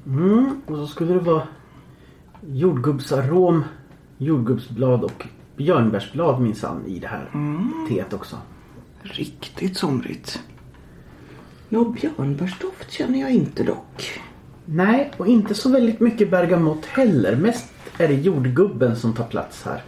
Mm, 0.05 0.61
och 0.65 0.75
så 0.77 0.87
skulle 0.87 1.13
det 1.13 1.19
vara 1.19 1.47
jordgubbsarom, 2.47 3.63
jordgubbsblad 4.17 5.03
och 5.03 5.27
björnbärsblad 5.57 6.41
minsann 6.41 6.85
i 6.85 6.99
det 6.99 7.07
här 7.07 7.31
teet 7.89 8.13
också. 8.13 8.37
Riktigt 9.01 9.77
somrigt. 9.77 10.43
Nå, 11.71 11.85
björnbärsdoft 11.85 12.91
känner 12.91 13.19
jag 13.19 13.31
inte 13.31 13.63
dock. 13.63 14.21
Nej, 14.65 15.11
och 15.17 15.27
inte 15.27 15.55
så 15.55 15.69
väldigt 15.69 15.99
mycket 15.99 16.31
bergamott 16.31 16.85
heller. 16.85 17.35
Mest 17.35 17.73
är 17.97 18.07
det 18.07 18.13
jordgubben 18.13 18.95
som 18.95 19.13
tar 19.13 19.23
plats 19.23 19.63
här. 19.63 19.83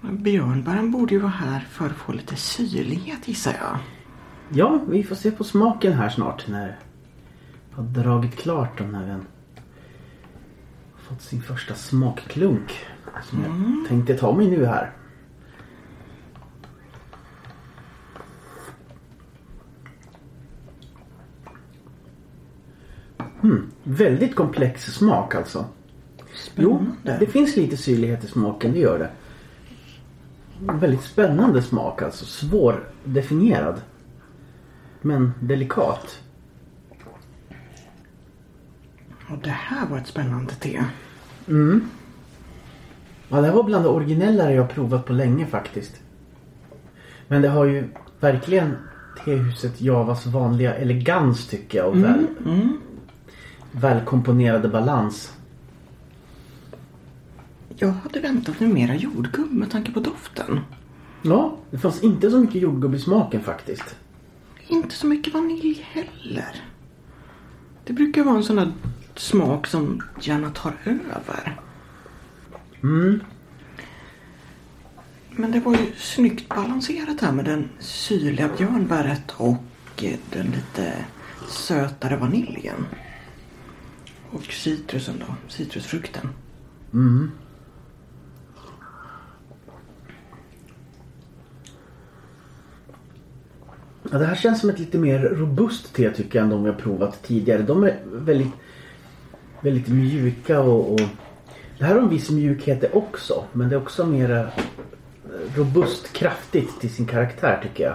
Men 0.00 0.22
björnbären 0.22 0.90
borde 0.90 1.14
ju 1.14 1.20
vara 1.20 1.30
här 1.30 1.60
för 1.60 1.86
att 1.86 1.92
få 1.92 2.12
lite 2.12 2.36
syrlighet 2.36 3.28
gissar 3.28 3.56
jag. 3.60 3.78
Ja, 4.58 4.80
vi 4.88 5.04
får 5.04 5.16
se 5.16 5.30
på 5.30 5.44
smaken 5.44 5.92
här 5.92 6.08
snart 6.08 6.48
när 6.48 6.78
jag 7.70 7.76
har 7.76 7.84
dragit 7.84 8.36
klart 8.36 8.78
den 8.78 9.26
fått 10.96 11.22
sin 11.22 11.42
första 11.42 11.74
smakklunk. 11.74 12.72
Som 13.22 13.42
jag 13.42 13.88
tänkte 13.88 14.14
ta 14.14 14.36
mig 14.36 14.50
nu 14.50 14.66
här. 14.66 14.92
Mm, 23.42 23.66
väldigt 23.82 24.34
komplex 24.34 24.84
smak 24.84 25.34
alltså. 25.34 25.64
Jo, 26.54 26.76
Spännande. 27.02 27.24
det 27.24 27.26
finns 27.26 27.56
lite 27.56 27.76
syrlighet 27.76 28.24
i 28.24 28.26
smaken, 28.26 28.72
det 28.72 28.78
gör 28.78 28.98
det. 28.98 29.10
Väldigt 30.72 31.02
spännande 31.02 31.62
smak 31.62 32.02
alltså. 32.02 32.24
Svårdefinierad. 32.24 33.80
Men 35.02 35.32
delikat. 35.40 36.20
Och 39.30 39.38
det 39.42 39.50
här 39.50 39.86
var 39.86 39.98
ett 39.98 40.06
spännande 40.06 40.52
te. 40.54 40.82
Ja, 43.28 43.36
det 43.40 43.46
här 43.46 43.52
var 43.52 43.62
bland 43.62 43.84
det 43.84 43.88
originellare 43.88 44.52
jag 44.54 44.70
provat 44.70 45.06
på 45.06 45.12
länge 45.12 45.46
faktiskt. 45.46 46.00
Men 47.28 47.42
det 47.42 47.48
har 47.48 47.64
ju 47.64 47.88
verkligen 48.20 48.76
tehuset 49.24 49.80
Javas 49.80 50.26
vanliga 50.26 50.74
elegans 50.74 51.46
tycker 51.46 51.78
jag. 51.78 51.88
Och 51.88 51.96
väl, 52.04 52.26
välkomponerade 53.80 54.68
balans. 54.68 55.32
Jag 57.76 57.92
hade 57.92 58.20
väntat 58.20 58.60
mig 58.60 58.68
mera 58.68 58.94
jordgubb 58.94 59.52
med 59.52 59.70
tanke 59.70 59.92
på 59.92 60.00
doften. 60.00 60.60
Ja, 61.22 61.56
det 61.70 61.78
fanns 61.78 62.02
inte 62.02 62.30
så 62.30 62.40
mycket 62.40 62.62
jordgubb 62.62 62.94
i 62.94 62.98
smaken 62.98 63.42
faktiskt. 63.42 63.96
Inte 64.68 64.94
så 64.94 65.06
mycket 65.06 65.34
vanilj 65.34 65.86
heller. 65.92 66.64
Det 67.84 67.92
brukar 67.92 68.24
vara 68.24 68.36
en 68.36 68.44
sån 68.44 68.56
där 68.56 68.72
smak 69.14 69.66
som 69.66 70.02
gärna 70.20 70.50
tar 70.50 70.74
över. 70.84 71.60
Mm. 72.82 73.20
Men 75.30 75.50
det 75.50 75.60
var 75.60 75.72
ju 75.72 75.92
snyggt 75.96 76.48
balanserat 76.48 77.20
här 77.20 77.32
med 77.32 77.44
den 77.44 77.68
syrliga 77.78 78.48
björnbäret 78.58 79.34
och 79.36 80.04
den 80.30 80.46
lite 80.46 80.94
sötare 81.48 82.16
vaniljen. 82.16 82.86
Och 84.30 84.42
citrusen 84.42 85.14
då, 85.18 85.34
citrusfrukten. 85.48 86.28
Mm. 86.92 87.30
Ja, 94.10 94.18
det 94.18 94.26
här 94.26 94.34
känns 94.34 94.60
som 94.60 94.70
ett 94.70 94.78
lite 94.78 94.98
mer 94.98 95.18
robust 95.18 95.94
te 95.94 96.10
tycker 96.10 96.38
jag 96.38 96.44
än 96.44 96.50
de 96.50 96.62
vi 96.62 96.70
har 96.70 96.76
provat 96.76 97.22
tidigare. 97.22 97.62
De 97.62 97.84
är 97.84 97.98
väldigt, 98.04 98.52
väldigt 99.60 99.88
mjuka 99.88 100.60
och, 100.60 100.92
och... 100.92 101.00
Det 101.78 101.84
här 101.84 101.94
har 101.94 102.02
en 102.02 102.08
viss 102.08 102.30
mjukhet 102.30 102.94
också. 102.94 103.44
Men 103.52 103.68
det 103.68 103.74
är 103.74 103.82
också 103.82 104.06
mer 104.06 104.30
eh, 104.30 104.46
robust, 105.56 106.12
kraftigt 106.12 106.80
till 106.80 106.90
sin 106.90 107.06
karaktär 107.06 107.60
tycker 107.62 107.84
jag. 107.84 107.94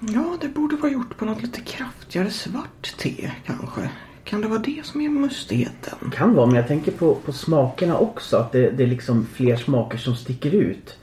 Ja, 0.00 0.38
det 0.40 0.48
borde 0.48 0.76
vara 0.76 0.92
gjort 0.92 1.16
på 1.16 1.24
något 1.24 1.42
lite 1.42 1.60
kraftigare 1.60 2.30
svart 2.30 2.96
te 2.98 3.30
kanske. 3.44 3.90
Kan 4.28 4.40
det 4.40 4.48
vara 4.48 4.58
det 4.58 4.86
som 4.86 5.00
är 5.00 5.08
mustigheten? 5.08 6.10
Kan 6.10 6.34
vara, 6.34 6.46
men 6.46 6.56
jag 6.56 6.68
tänker 6.68 6.92
på, 6.92 7.14
på 7.14 7.32
smakerna 7.32 7.98
också. 7.98 8.36
Att 8.36 8.52
det, 8.52 8.70
det 8.70 8.82
är 8.82 8.86
liksom 8.86 9.26
fler 9.26 9.56
smaker 9.56 9.98
som 9.98 10.14
sticker 10.14 10.54
ut. 10.54 10.98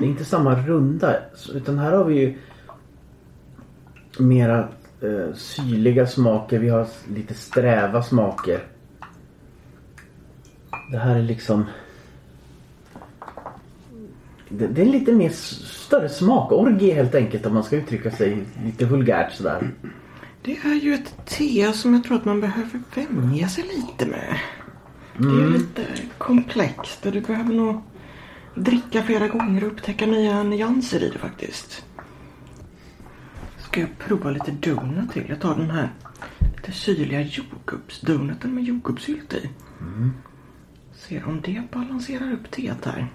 Det 0.00 0.06
är 0.06 0.08
inte 0.08 0.24
samma 0.24 0.54
runda. 0.54 1.16
Utan 1.54 1.78
här 1.78 1.92
har 1.92 2.04
vi 2.04 2.14
ju 2.20 2.38
mera 4.18 4.68
eh, 5.00 5.34
syrliga 5.34 6.06
smaker. 6.06 6.58
Vi 6.58 6.68
har 6.68 6.86
lite 7.14 7.34
sträva 7.34 8.02
smaker. 8.02 8.60
Det 10.92 10.98
här 10.98 11.16
är 11.16 11.22
liksom... 11.22 11.64
Det, 14.48 14.66
det 14.66 14.82
är 14.82 14.86
lite 14.86 15.12
mer 15.12 15.30
större 15.30 16.08
smakorgie 16.08 16.94
helt 16.94 17.14
enkelt 17.14 17.46
om 17.46 17.54
man 17.54 17.64
ska 17.64 17.76
uttrycka 17.76 18.10
sig 18.10 18.44
lite 18.64 18.84
vulgärt 18.84 19.32
sådär. 19.32 19.70
Det 20.48 20.58
är 20.64 20.74
ju 20.74 20.94
ett 20.94 21.14
te 21.26 21.72
som 21.72 21.94
jag 21.94 22.04
tror 22.04 22.16
att 22.16 22.24
man 22.24 22.40
behöver 22.40 22.80
vänja 22.94 23.48
sig 23.48 23.64
lite 23.64 24.06
med. 24.06 24.38
Det 25.18 25.28
är 25.28 25.32
ju 25.32 25.52
lite 25.52 25.86
komplext 26.18 27.06
och 27.06 27.12
du 27.12 27.20
behöver 27.20 27.54
nog 27.54 27.82
dricka 28.54 29.02
flera 29.02 29.28
gånger 29.28 29.64
och 29.64 29.72
upptäcka 29.72 30.06
nya 30.06 30.42
nyanser 30.42 31.02
i 31.02 31.10
det 31.10 31.18
faktiskt. 31.18 31.84
Ska 33.58 33.80
jag 33.80 33.98
prova 33.98 34.30
lite 34.30 34.50
donut 34.50 35.12
till? 35.12 35.24
Jag 35.28 35.40
tar 35.40 35.56
den 35.56 35.70
här 35.70 35.92
lite 36.38 36.72
syrliga 36.72 37.20
jordgubbsdonuten 37.20 38.54
med 38.54 38.64
jordgubbssylt 38.64 39.34
i. 39.34 39.50
Ser 40.94 41.24
om 41.24 41.40
det 41.40 41.62
balanserar 41.72 42.32
upp 42.32 42.50
teet 42.50 42.84
här. 42.84 43.08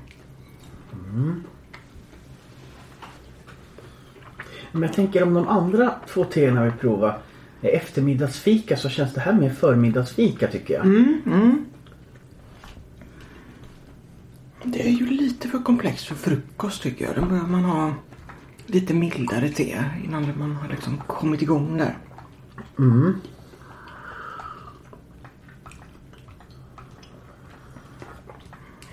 Men 4.74 4.82
jag 4.82 4.94
tänker 4.94 5.24
om 5.24 5.34
de 5.34 5.48
andra 5.48 5.94
två 6.08 6.24
teerna 6.24 6.66
vi 6.66 6.72
provar 6.72 7.18
är 7.62 7.70
eftermiddagsfika 7.70 8.78
så 8.78 8.90
känns 8.90 9.14
det 9.14 9.22
här 9.22 9.34
mer 9.34 9.50
förmiddagsfika 9.50 10.48
tycker 10.48 10.74
jag. 10.74 10.86
Det 14.64 14.88
är 14.88 14.92
ju 14.92 15.06
lite 15.06 15.48
för 15.48 15.60
komplext 15.60 16.06
för 16.06 16.16
frukost 16.16 16.84
tycker 16.84 17.06
jag. 17.06 17.16
Då 17.16 17.22
behöver 17.22 17.50
man 17.50 17.64
ha 17.64 17.94
lite 18.66 18.94
mildare 18.94 19.50
te 19.50 19.84
innan 20.06 20.40
man 20.40 20.56
har 20.56 20.70
liksom 20.70 20.98
kommit 21.08 21.42
igång 21.42 21.78
där. 21.78 21.98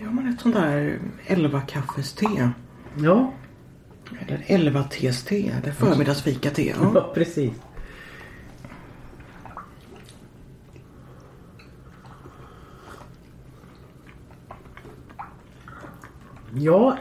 Ja 0.02 0.10
men 0.10 0.26
ett 0.26 0.40
sånt 0.40 0.54
där 0.54 0.98
11 1.26 1.60
kaffes 1.60 2.12
te. 2.12 2.50
Ja, 2.96 3.32
eller 4.18 4.44
11 4.46 4.82
tes 4.82 5.24
te. 5.24 5.52
Eller 5.62 5.72
förmiddagsfika 5.72 6.50
te. 6.50 6.74
Ja. 6.80 6.92
ja 6.94 7.10
precis. 7.14 7.52
Ja, 16.54 16.96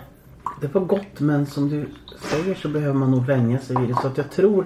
det 0.61 0.75
var 0.75 0.81
gott 0.81 1.19
men 1.19 1.45
som 1.45 1.69
du 1.69 1.89
säger 2.31 2.55
så 2.55 2.69
behöver 2.69 2.93
man 2.93 3.11
nog 3.11 3.25
vänja 3.25 3.59
sig 3.59 3.75
vid 3.79 3.89
det. 3.89 3.95
Så 4.01 4.07
att 4.07 4.17
jag 4.17 4.31
tror 4.31 4.65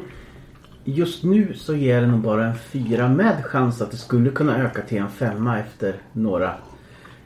just 0.84 1.24
nu 1.24 1.54
så 1.54 1.76
ger 1.76 2.02
det 2.02 2.08
nog 2.08 2.20
bara 2.20 2.46
en 2.46 2.56
fyra 2.56 3.10
med 3.10 3.46
chans 3.46 3.82
att 3.82 3.92
det 3.92 3.98
skulle 3.98 4.30
kunna 4.30 4.58
öka 4.58 4.82
till 4.82 4.98
en 4.98 5.10
femma 5.10 5.60
efter 5.60 5.96
några 6.14 6.56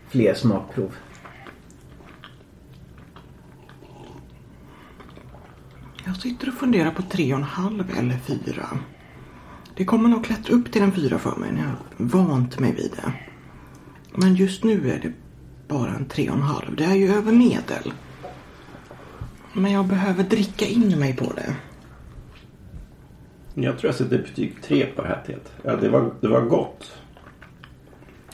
fler 0.10 0.34
smakprov. 0.34 0.96
Jag 6.08 6.16
sitter 6.16 6.48
och 6.48 6.54
funderar 6.54 6.92
på 6.92 7.02
3,5 7.02 8.00
eller 8.00 8.18
4. 8.18 8.68
Det 9.76 9.86
kommer 9.86 10.10
nog 10.10 10.26
klättra 10.26 10.56
upp 10.56 10.72
till 10.72 10.82
en 10.82 10.92
4 10.92 11.20
för 11.20 11.36
mig 11.36 11.52
när 11.52 11.62
jag 11.62 11.76
vant 11.98 12.60
mig 12.60 12.74
vid 12.74 12.92
det. 12.92 13.14
Men 14.16 14.36
just 14.36 14.64
nu 14.64 14.92
är 14.92 15.00
det 15.00 15.14
bara 15.68 15.90
en 15.96 16.06
3,5. 16.06 16.76
Det 16.76 16.84
är 16.84 16.96
ju 16.96 17.14
över 17.14 17.32
medel. 17.32 17.94
Men 19.54 19.72
jag 19.72 19.86
behöver 19.86 20.24
dricka 20.24 20.66
in 20.66 21.00
mig 21.00 21.16
på 21.16 21.34
det. 21.34 21.56
Jag 23.54 23.80
tror 23.80 23.90
jag 23.90 23.96
sätter 23.96 24.18
betyg 24.18 24.62
3 24.62 24.86
på 24.86 25.02
det 25.02 25.08
här 25.08 25.24
teet. 25.28 25.54
Ja, 25.64 25.76
det, 25.76 25.90
var, 25.90 26.14
det 26.22 26.28
var 26.28 26.42
gott. 26.42 26.92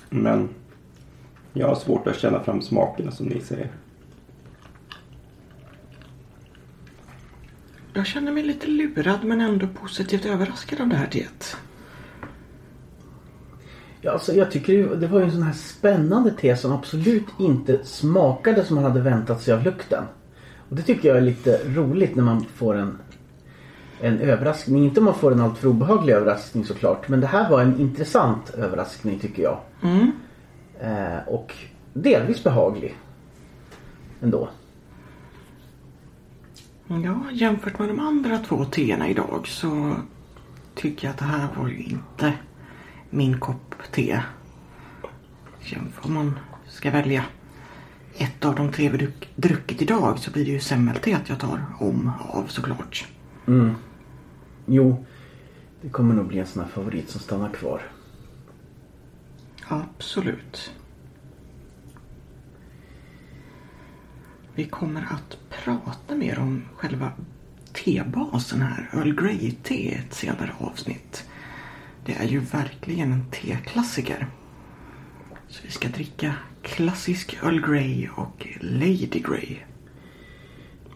Men 0.09 0.49
jag 1.53 1.67
har 1.67 1.75
svårt 1.75 2.07
att 2.07 2.19
känna 2.19 2.43
fram 2.43 2.61
smakerna 2.61 3.11
som 3.11 3.25
ni 3.25 3.41
säger. 3.41 3.71
Jag 7.95 8.05
känner 8.05 8.31
mig 8.31 8.43
lite 8.43 8.67
lurad 8.67 9.23
men 9.23 9.41
ändå 9.41 9.67
positivt 9.67 10.25
överraskad 10.25 10.81
av 10.81 10.87
det 10.87 10.95
här 10.95 11.07
teet. 11.07 11.57
Ja, 14.01 14.11
alltså 14.11 14.33
jag 14.33 14.51
tycker 14.51 14.95
det 14.95 15.07
var 15.07 15.19
ju 15.19 15.25
en 15.25 15.31
sån 15.31 15.43
här 15.43 15.53
spännande 15.53 16.31
te 16.31 16.57
som 16.57 16.71
absolut 16.71 17.25
inte 17.39 17.85
smakade 17.85 18.65
som 18.65 18.75
man 18.75 18.83
hade 18.83 19.01
väntat 19.01 19.41
sig 19.41 19.53
av 19.53 19.63
lukten. 19.63 20.03
Och 20.69 20.75
det 20.75 20.81
tycker 20.81 21.09
jag 21.09 21.17
är 21.17 21.21
lite 21.21 21.59
roligt 21.67 22.15
när 22.15 22.23
man 22.23 22.45
får 22.55 22.75
en, 22.75 22.97
en 24.01 24.19
överraskning. 24.19 24.83
Inte 24.83 24.99
om 24.99 25.05
man 25.05 25.15
får 25.15 25.31
en 25.31 25.41
alltför 25.41 25.67
obehaglig 25.67 26.13
överraskning 26.13 26.65
såklart. 26.65 27.07
Men 27.07 27.21
det 27.21 27.27
här 27.27 27.49
var 27.49 27.61
en 27.61 27.79
intressant 27.79 28.49
överraskning 28.49 29.19
tycker 29.19 29.43
jag. 29.43 29.59
Eh, 30.79 31.27
och 31.27 31.53
delvis 31.93 32.43
behaglig. 32.43 32.95
Ändå. 34.21 34.49
Ja, 36.87 37.19
jämfört 37.31 37.79
med 37.79 37.87
de 37.89 37.99
andra 37.99 38.37
två 38.39 38.65
teerna 38.65 39.07
idag 39.09 39.47
så 39.47 39.95
tycker 40.75 41.07
jag 41.07 41.11
att 41.13 41.19
det 41.19 41.25
här 41.25 41.47
var 41.57 41.67
ju 41.67 41.77
inte 41.83 42.33
min 43.09 43.39
kopp 43.39 43.75
te. 43.91 44.21
Jämför 45.61 46.05
Om 46.05 46.13
man 46.13 46.39
ska 46.67 46.91
välja 46.91 47.25
ett 48.17 48.45
av 48.45 48.55
de 48.55 48.71
tre 48.71 48.89
vi 48.89 48.97
druck- 48.97 49.27
druckit 49.35 49.81
idag 49.81 50.19
så 50.19 50.31
blir 50.31 50.45
det 50.45 50.51
ju 50.51 50.59
semmelteet 50.59 51.29
jag 51.29 51.39
tar 51.39 51.65
om 51.79 52.11
av 52.29 52.45
såklart. 52.47 53.07
Jo, 54.65 55.05
det 55.81 55.89
kommer 55.89 56.15
nog 56.15 56.27
bli 56.27 56.39
en 56.39 56.45
sån 56.47 56.63
här 56.63 56.69
favorit 56.69 57.09
som 57.09 57.21
stannar 57.21 57.49
kvar. 57.49 57.81
Absolut. 59.67 60.71
Vi 64.55 64.65
kommer 64.65 65.01
att 65.01 65.37
prata 65.49 66.15
mer 66.15 66.39
om 66.39 66.63
själva 66.75 67.11
tebasen 67.73 68.61
här, 68.61 68.89
Earl 68.93 69.15
Grey-te, 69.15 69.73
i 69.73 69.93
ett 69.93 70.13
senare 70.13 70.51
avsnitt. 70.59 71.29
Det 72.05 72.13
är 72.13 72.27
ju 72.27 72.39
verkligen 72.39 73.11
en 73.11 73.25
teklassiker. 73.31 74.27
Så 75.47 75.61
vi 75.63 75.71
ska 75.71 75.87
dricka 75.87 76.35
klassisk 76.61 77.37
Earl 77.43 77.61
Grey 77.61 78.07
och 78.15 78.47
Lady 78.61 79.19
Grey. 79.19 79.57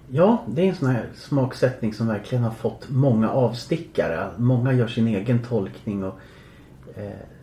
Ja, 0.09 0.43
det 0.47 0.61
är 0.61 0.69
en 0.69 0.75
sån 0.75 0.89
här 0.89 1.09
smaksättning 1.15 1.93
som 1.93 2.07
verkligen 2.07 2.43
har 2.43 2.51
fått 2.51 2.89
många 2.89 3.29
avstickare. 3.29 4.31
Många 4.37 4.73
gör 4.73 4.87
sin 4.87 5.07
egen 5.07 5.43
tolkning 5.43 6.03
och 6.03 6.19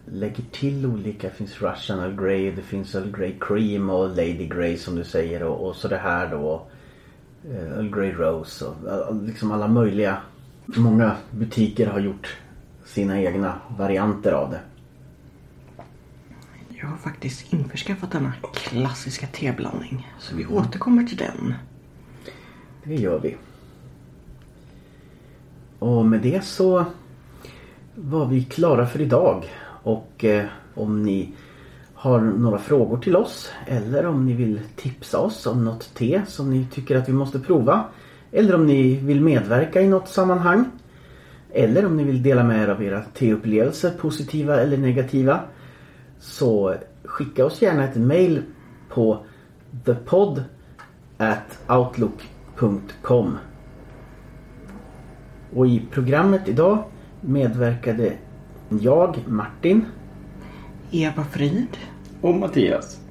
lägger 0.07 0.45
till 0.53 0.87
olika. 0.87 1.29
Det 1.29 1.35
finns 1.35 1.63
Russian 1.63 2.01
Earl 2.01 2.17
Grey, 2.17 2.51
det 2.51 2.63
finns 2.63 2.95
Earl 2.95 3.11
Grey 3.11 3.33
Cream 3.41 3.91
och 3.91 4.09
Lady 4.09 4.47
Grey 4.47 4.77
som 4.77 4.97
du 4.97 5.05
säger 5.05 5.43
och, 5.43 5.69
och 5.69 5.77
så 5.77 5.89
det 5.89 5.97
här 5.97 6.31
då. 6.31 6.67
Eh, 7.51 7.73
Earl 7.73 7.91
Grey 7.91 8.13
Rose 8.13 8.65
och 8.65 8.89
eh, 8.89 9.23
liksom 9.23 9.53
alla 9.53 9.69
möjliga. 9.69 10.19
Många 10.67 11.17
butiker 11.31 11.87
har 11.87 12.01
gjort 12.01 12.37
sina 12.85 13.21
egna 13.21 13.61
varianter 13.79 14.33
av 14.33 14.51
det. 14.51 14.61
Jag 16.69 16.87
har 16.87 16.97
faktiskt 16.97 17.53
införskaffat 17.53 18.13
denna 18.13 18.33
klassiska 18.55 19.27
teblandning. 19.27 20.09
Så 20.19 20.37
vi 20.37 20.47
återkommer 20.47 21.05
till 21.05 21.17
den. 21.17 21.55
Det 22.85 22.95
gör 22.95 23.19
vi. 23.19 23.37
Och 25.79 26.07
med 26.07 26.21
det 26.21 26.45
så 26.45 26.87
var 27.95 28.27
vi 28.27 28.45
klara 28.45 28.87
för 28.87 29.01
idag. 29.01 29.45
Och 29.83 30.25
eh, 30.25 30.45
om 30.75 31.03
ni 31.03 31.35
har 31.95 32.21
några 32.21 32.59
frågor 32.59 32.99
till 32.99 33.17
oss 33.17 33.53
eller 33.67 34.07
om 34.07 34.27
ni 34.27 34.33
vill 34.33 34.61
tipsa 34.77 35.19
oss 35.19 35.47
om 35.47 35.65
något 35.65 35.95
te 35.95 36.23
som 36.27 36.51
ni 36.51 36.67
tycker 36.73 36.97
att 36.97 37.09
vi 37.09 37.13
måste 37.13 37.41
prova. 37.41 37.85
Eller 38.33 38.55
om 38.55 38.67
ni 38.67 38.95
vill 38.95 39.21
medverka 39.21 39.81
i 39.81 39.89
något 39.89 40.09
sammanhang. 40.09 40.71
Eller 41.53 41.87
om 41.87 41.97
ni 41.97 42.05
vill 42.05 42.23
dela 42.23 42.45
med 42.45 42.63
er 42.63 42.69
av 42.69 42.83
era 42.83 43.03
teupplevelser, 43.03 43.91
positiva 43.91 44.61
eller 44.61 44.77
negativa. 44.77 45.41
Så 46.21 46.75
skicka 47.05 47.45
oss 47.45 47.63
gärna 47.63 47.85
ett 47.85 47.97
mail 47.97 48.43
på 48.89 49.19
thepod 49.85 50.45
outlook.com 51.69 53.39
Och 55.55 55.67
i 55.67 55.87
programmet 55.91 56.49
idag 56.49 56.85
medverkade 57.27 58.13
jag, 58.69 59.19
Martin. 59.27 59.85
Eva 60.91 61.25
Frid. 61.25 61.77
Och 62.21 62.35
Mattias. 62.35 63.04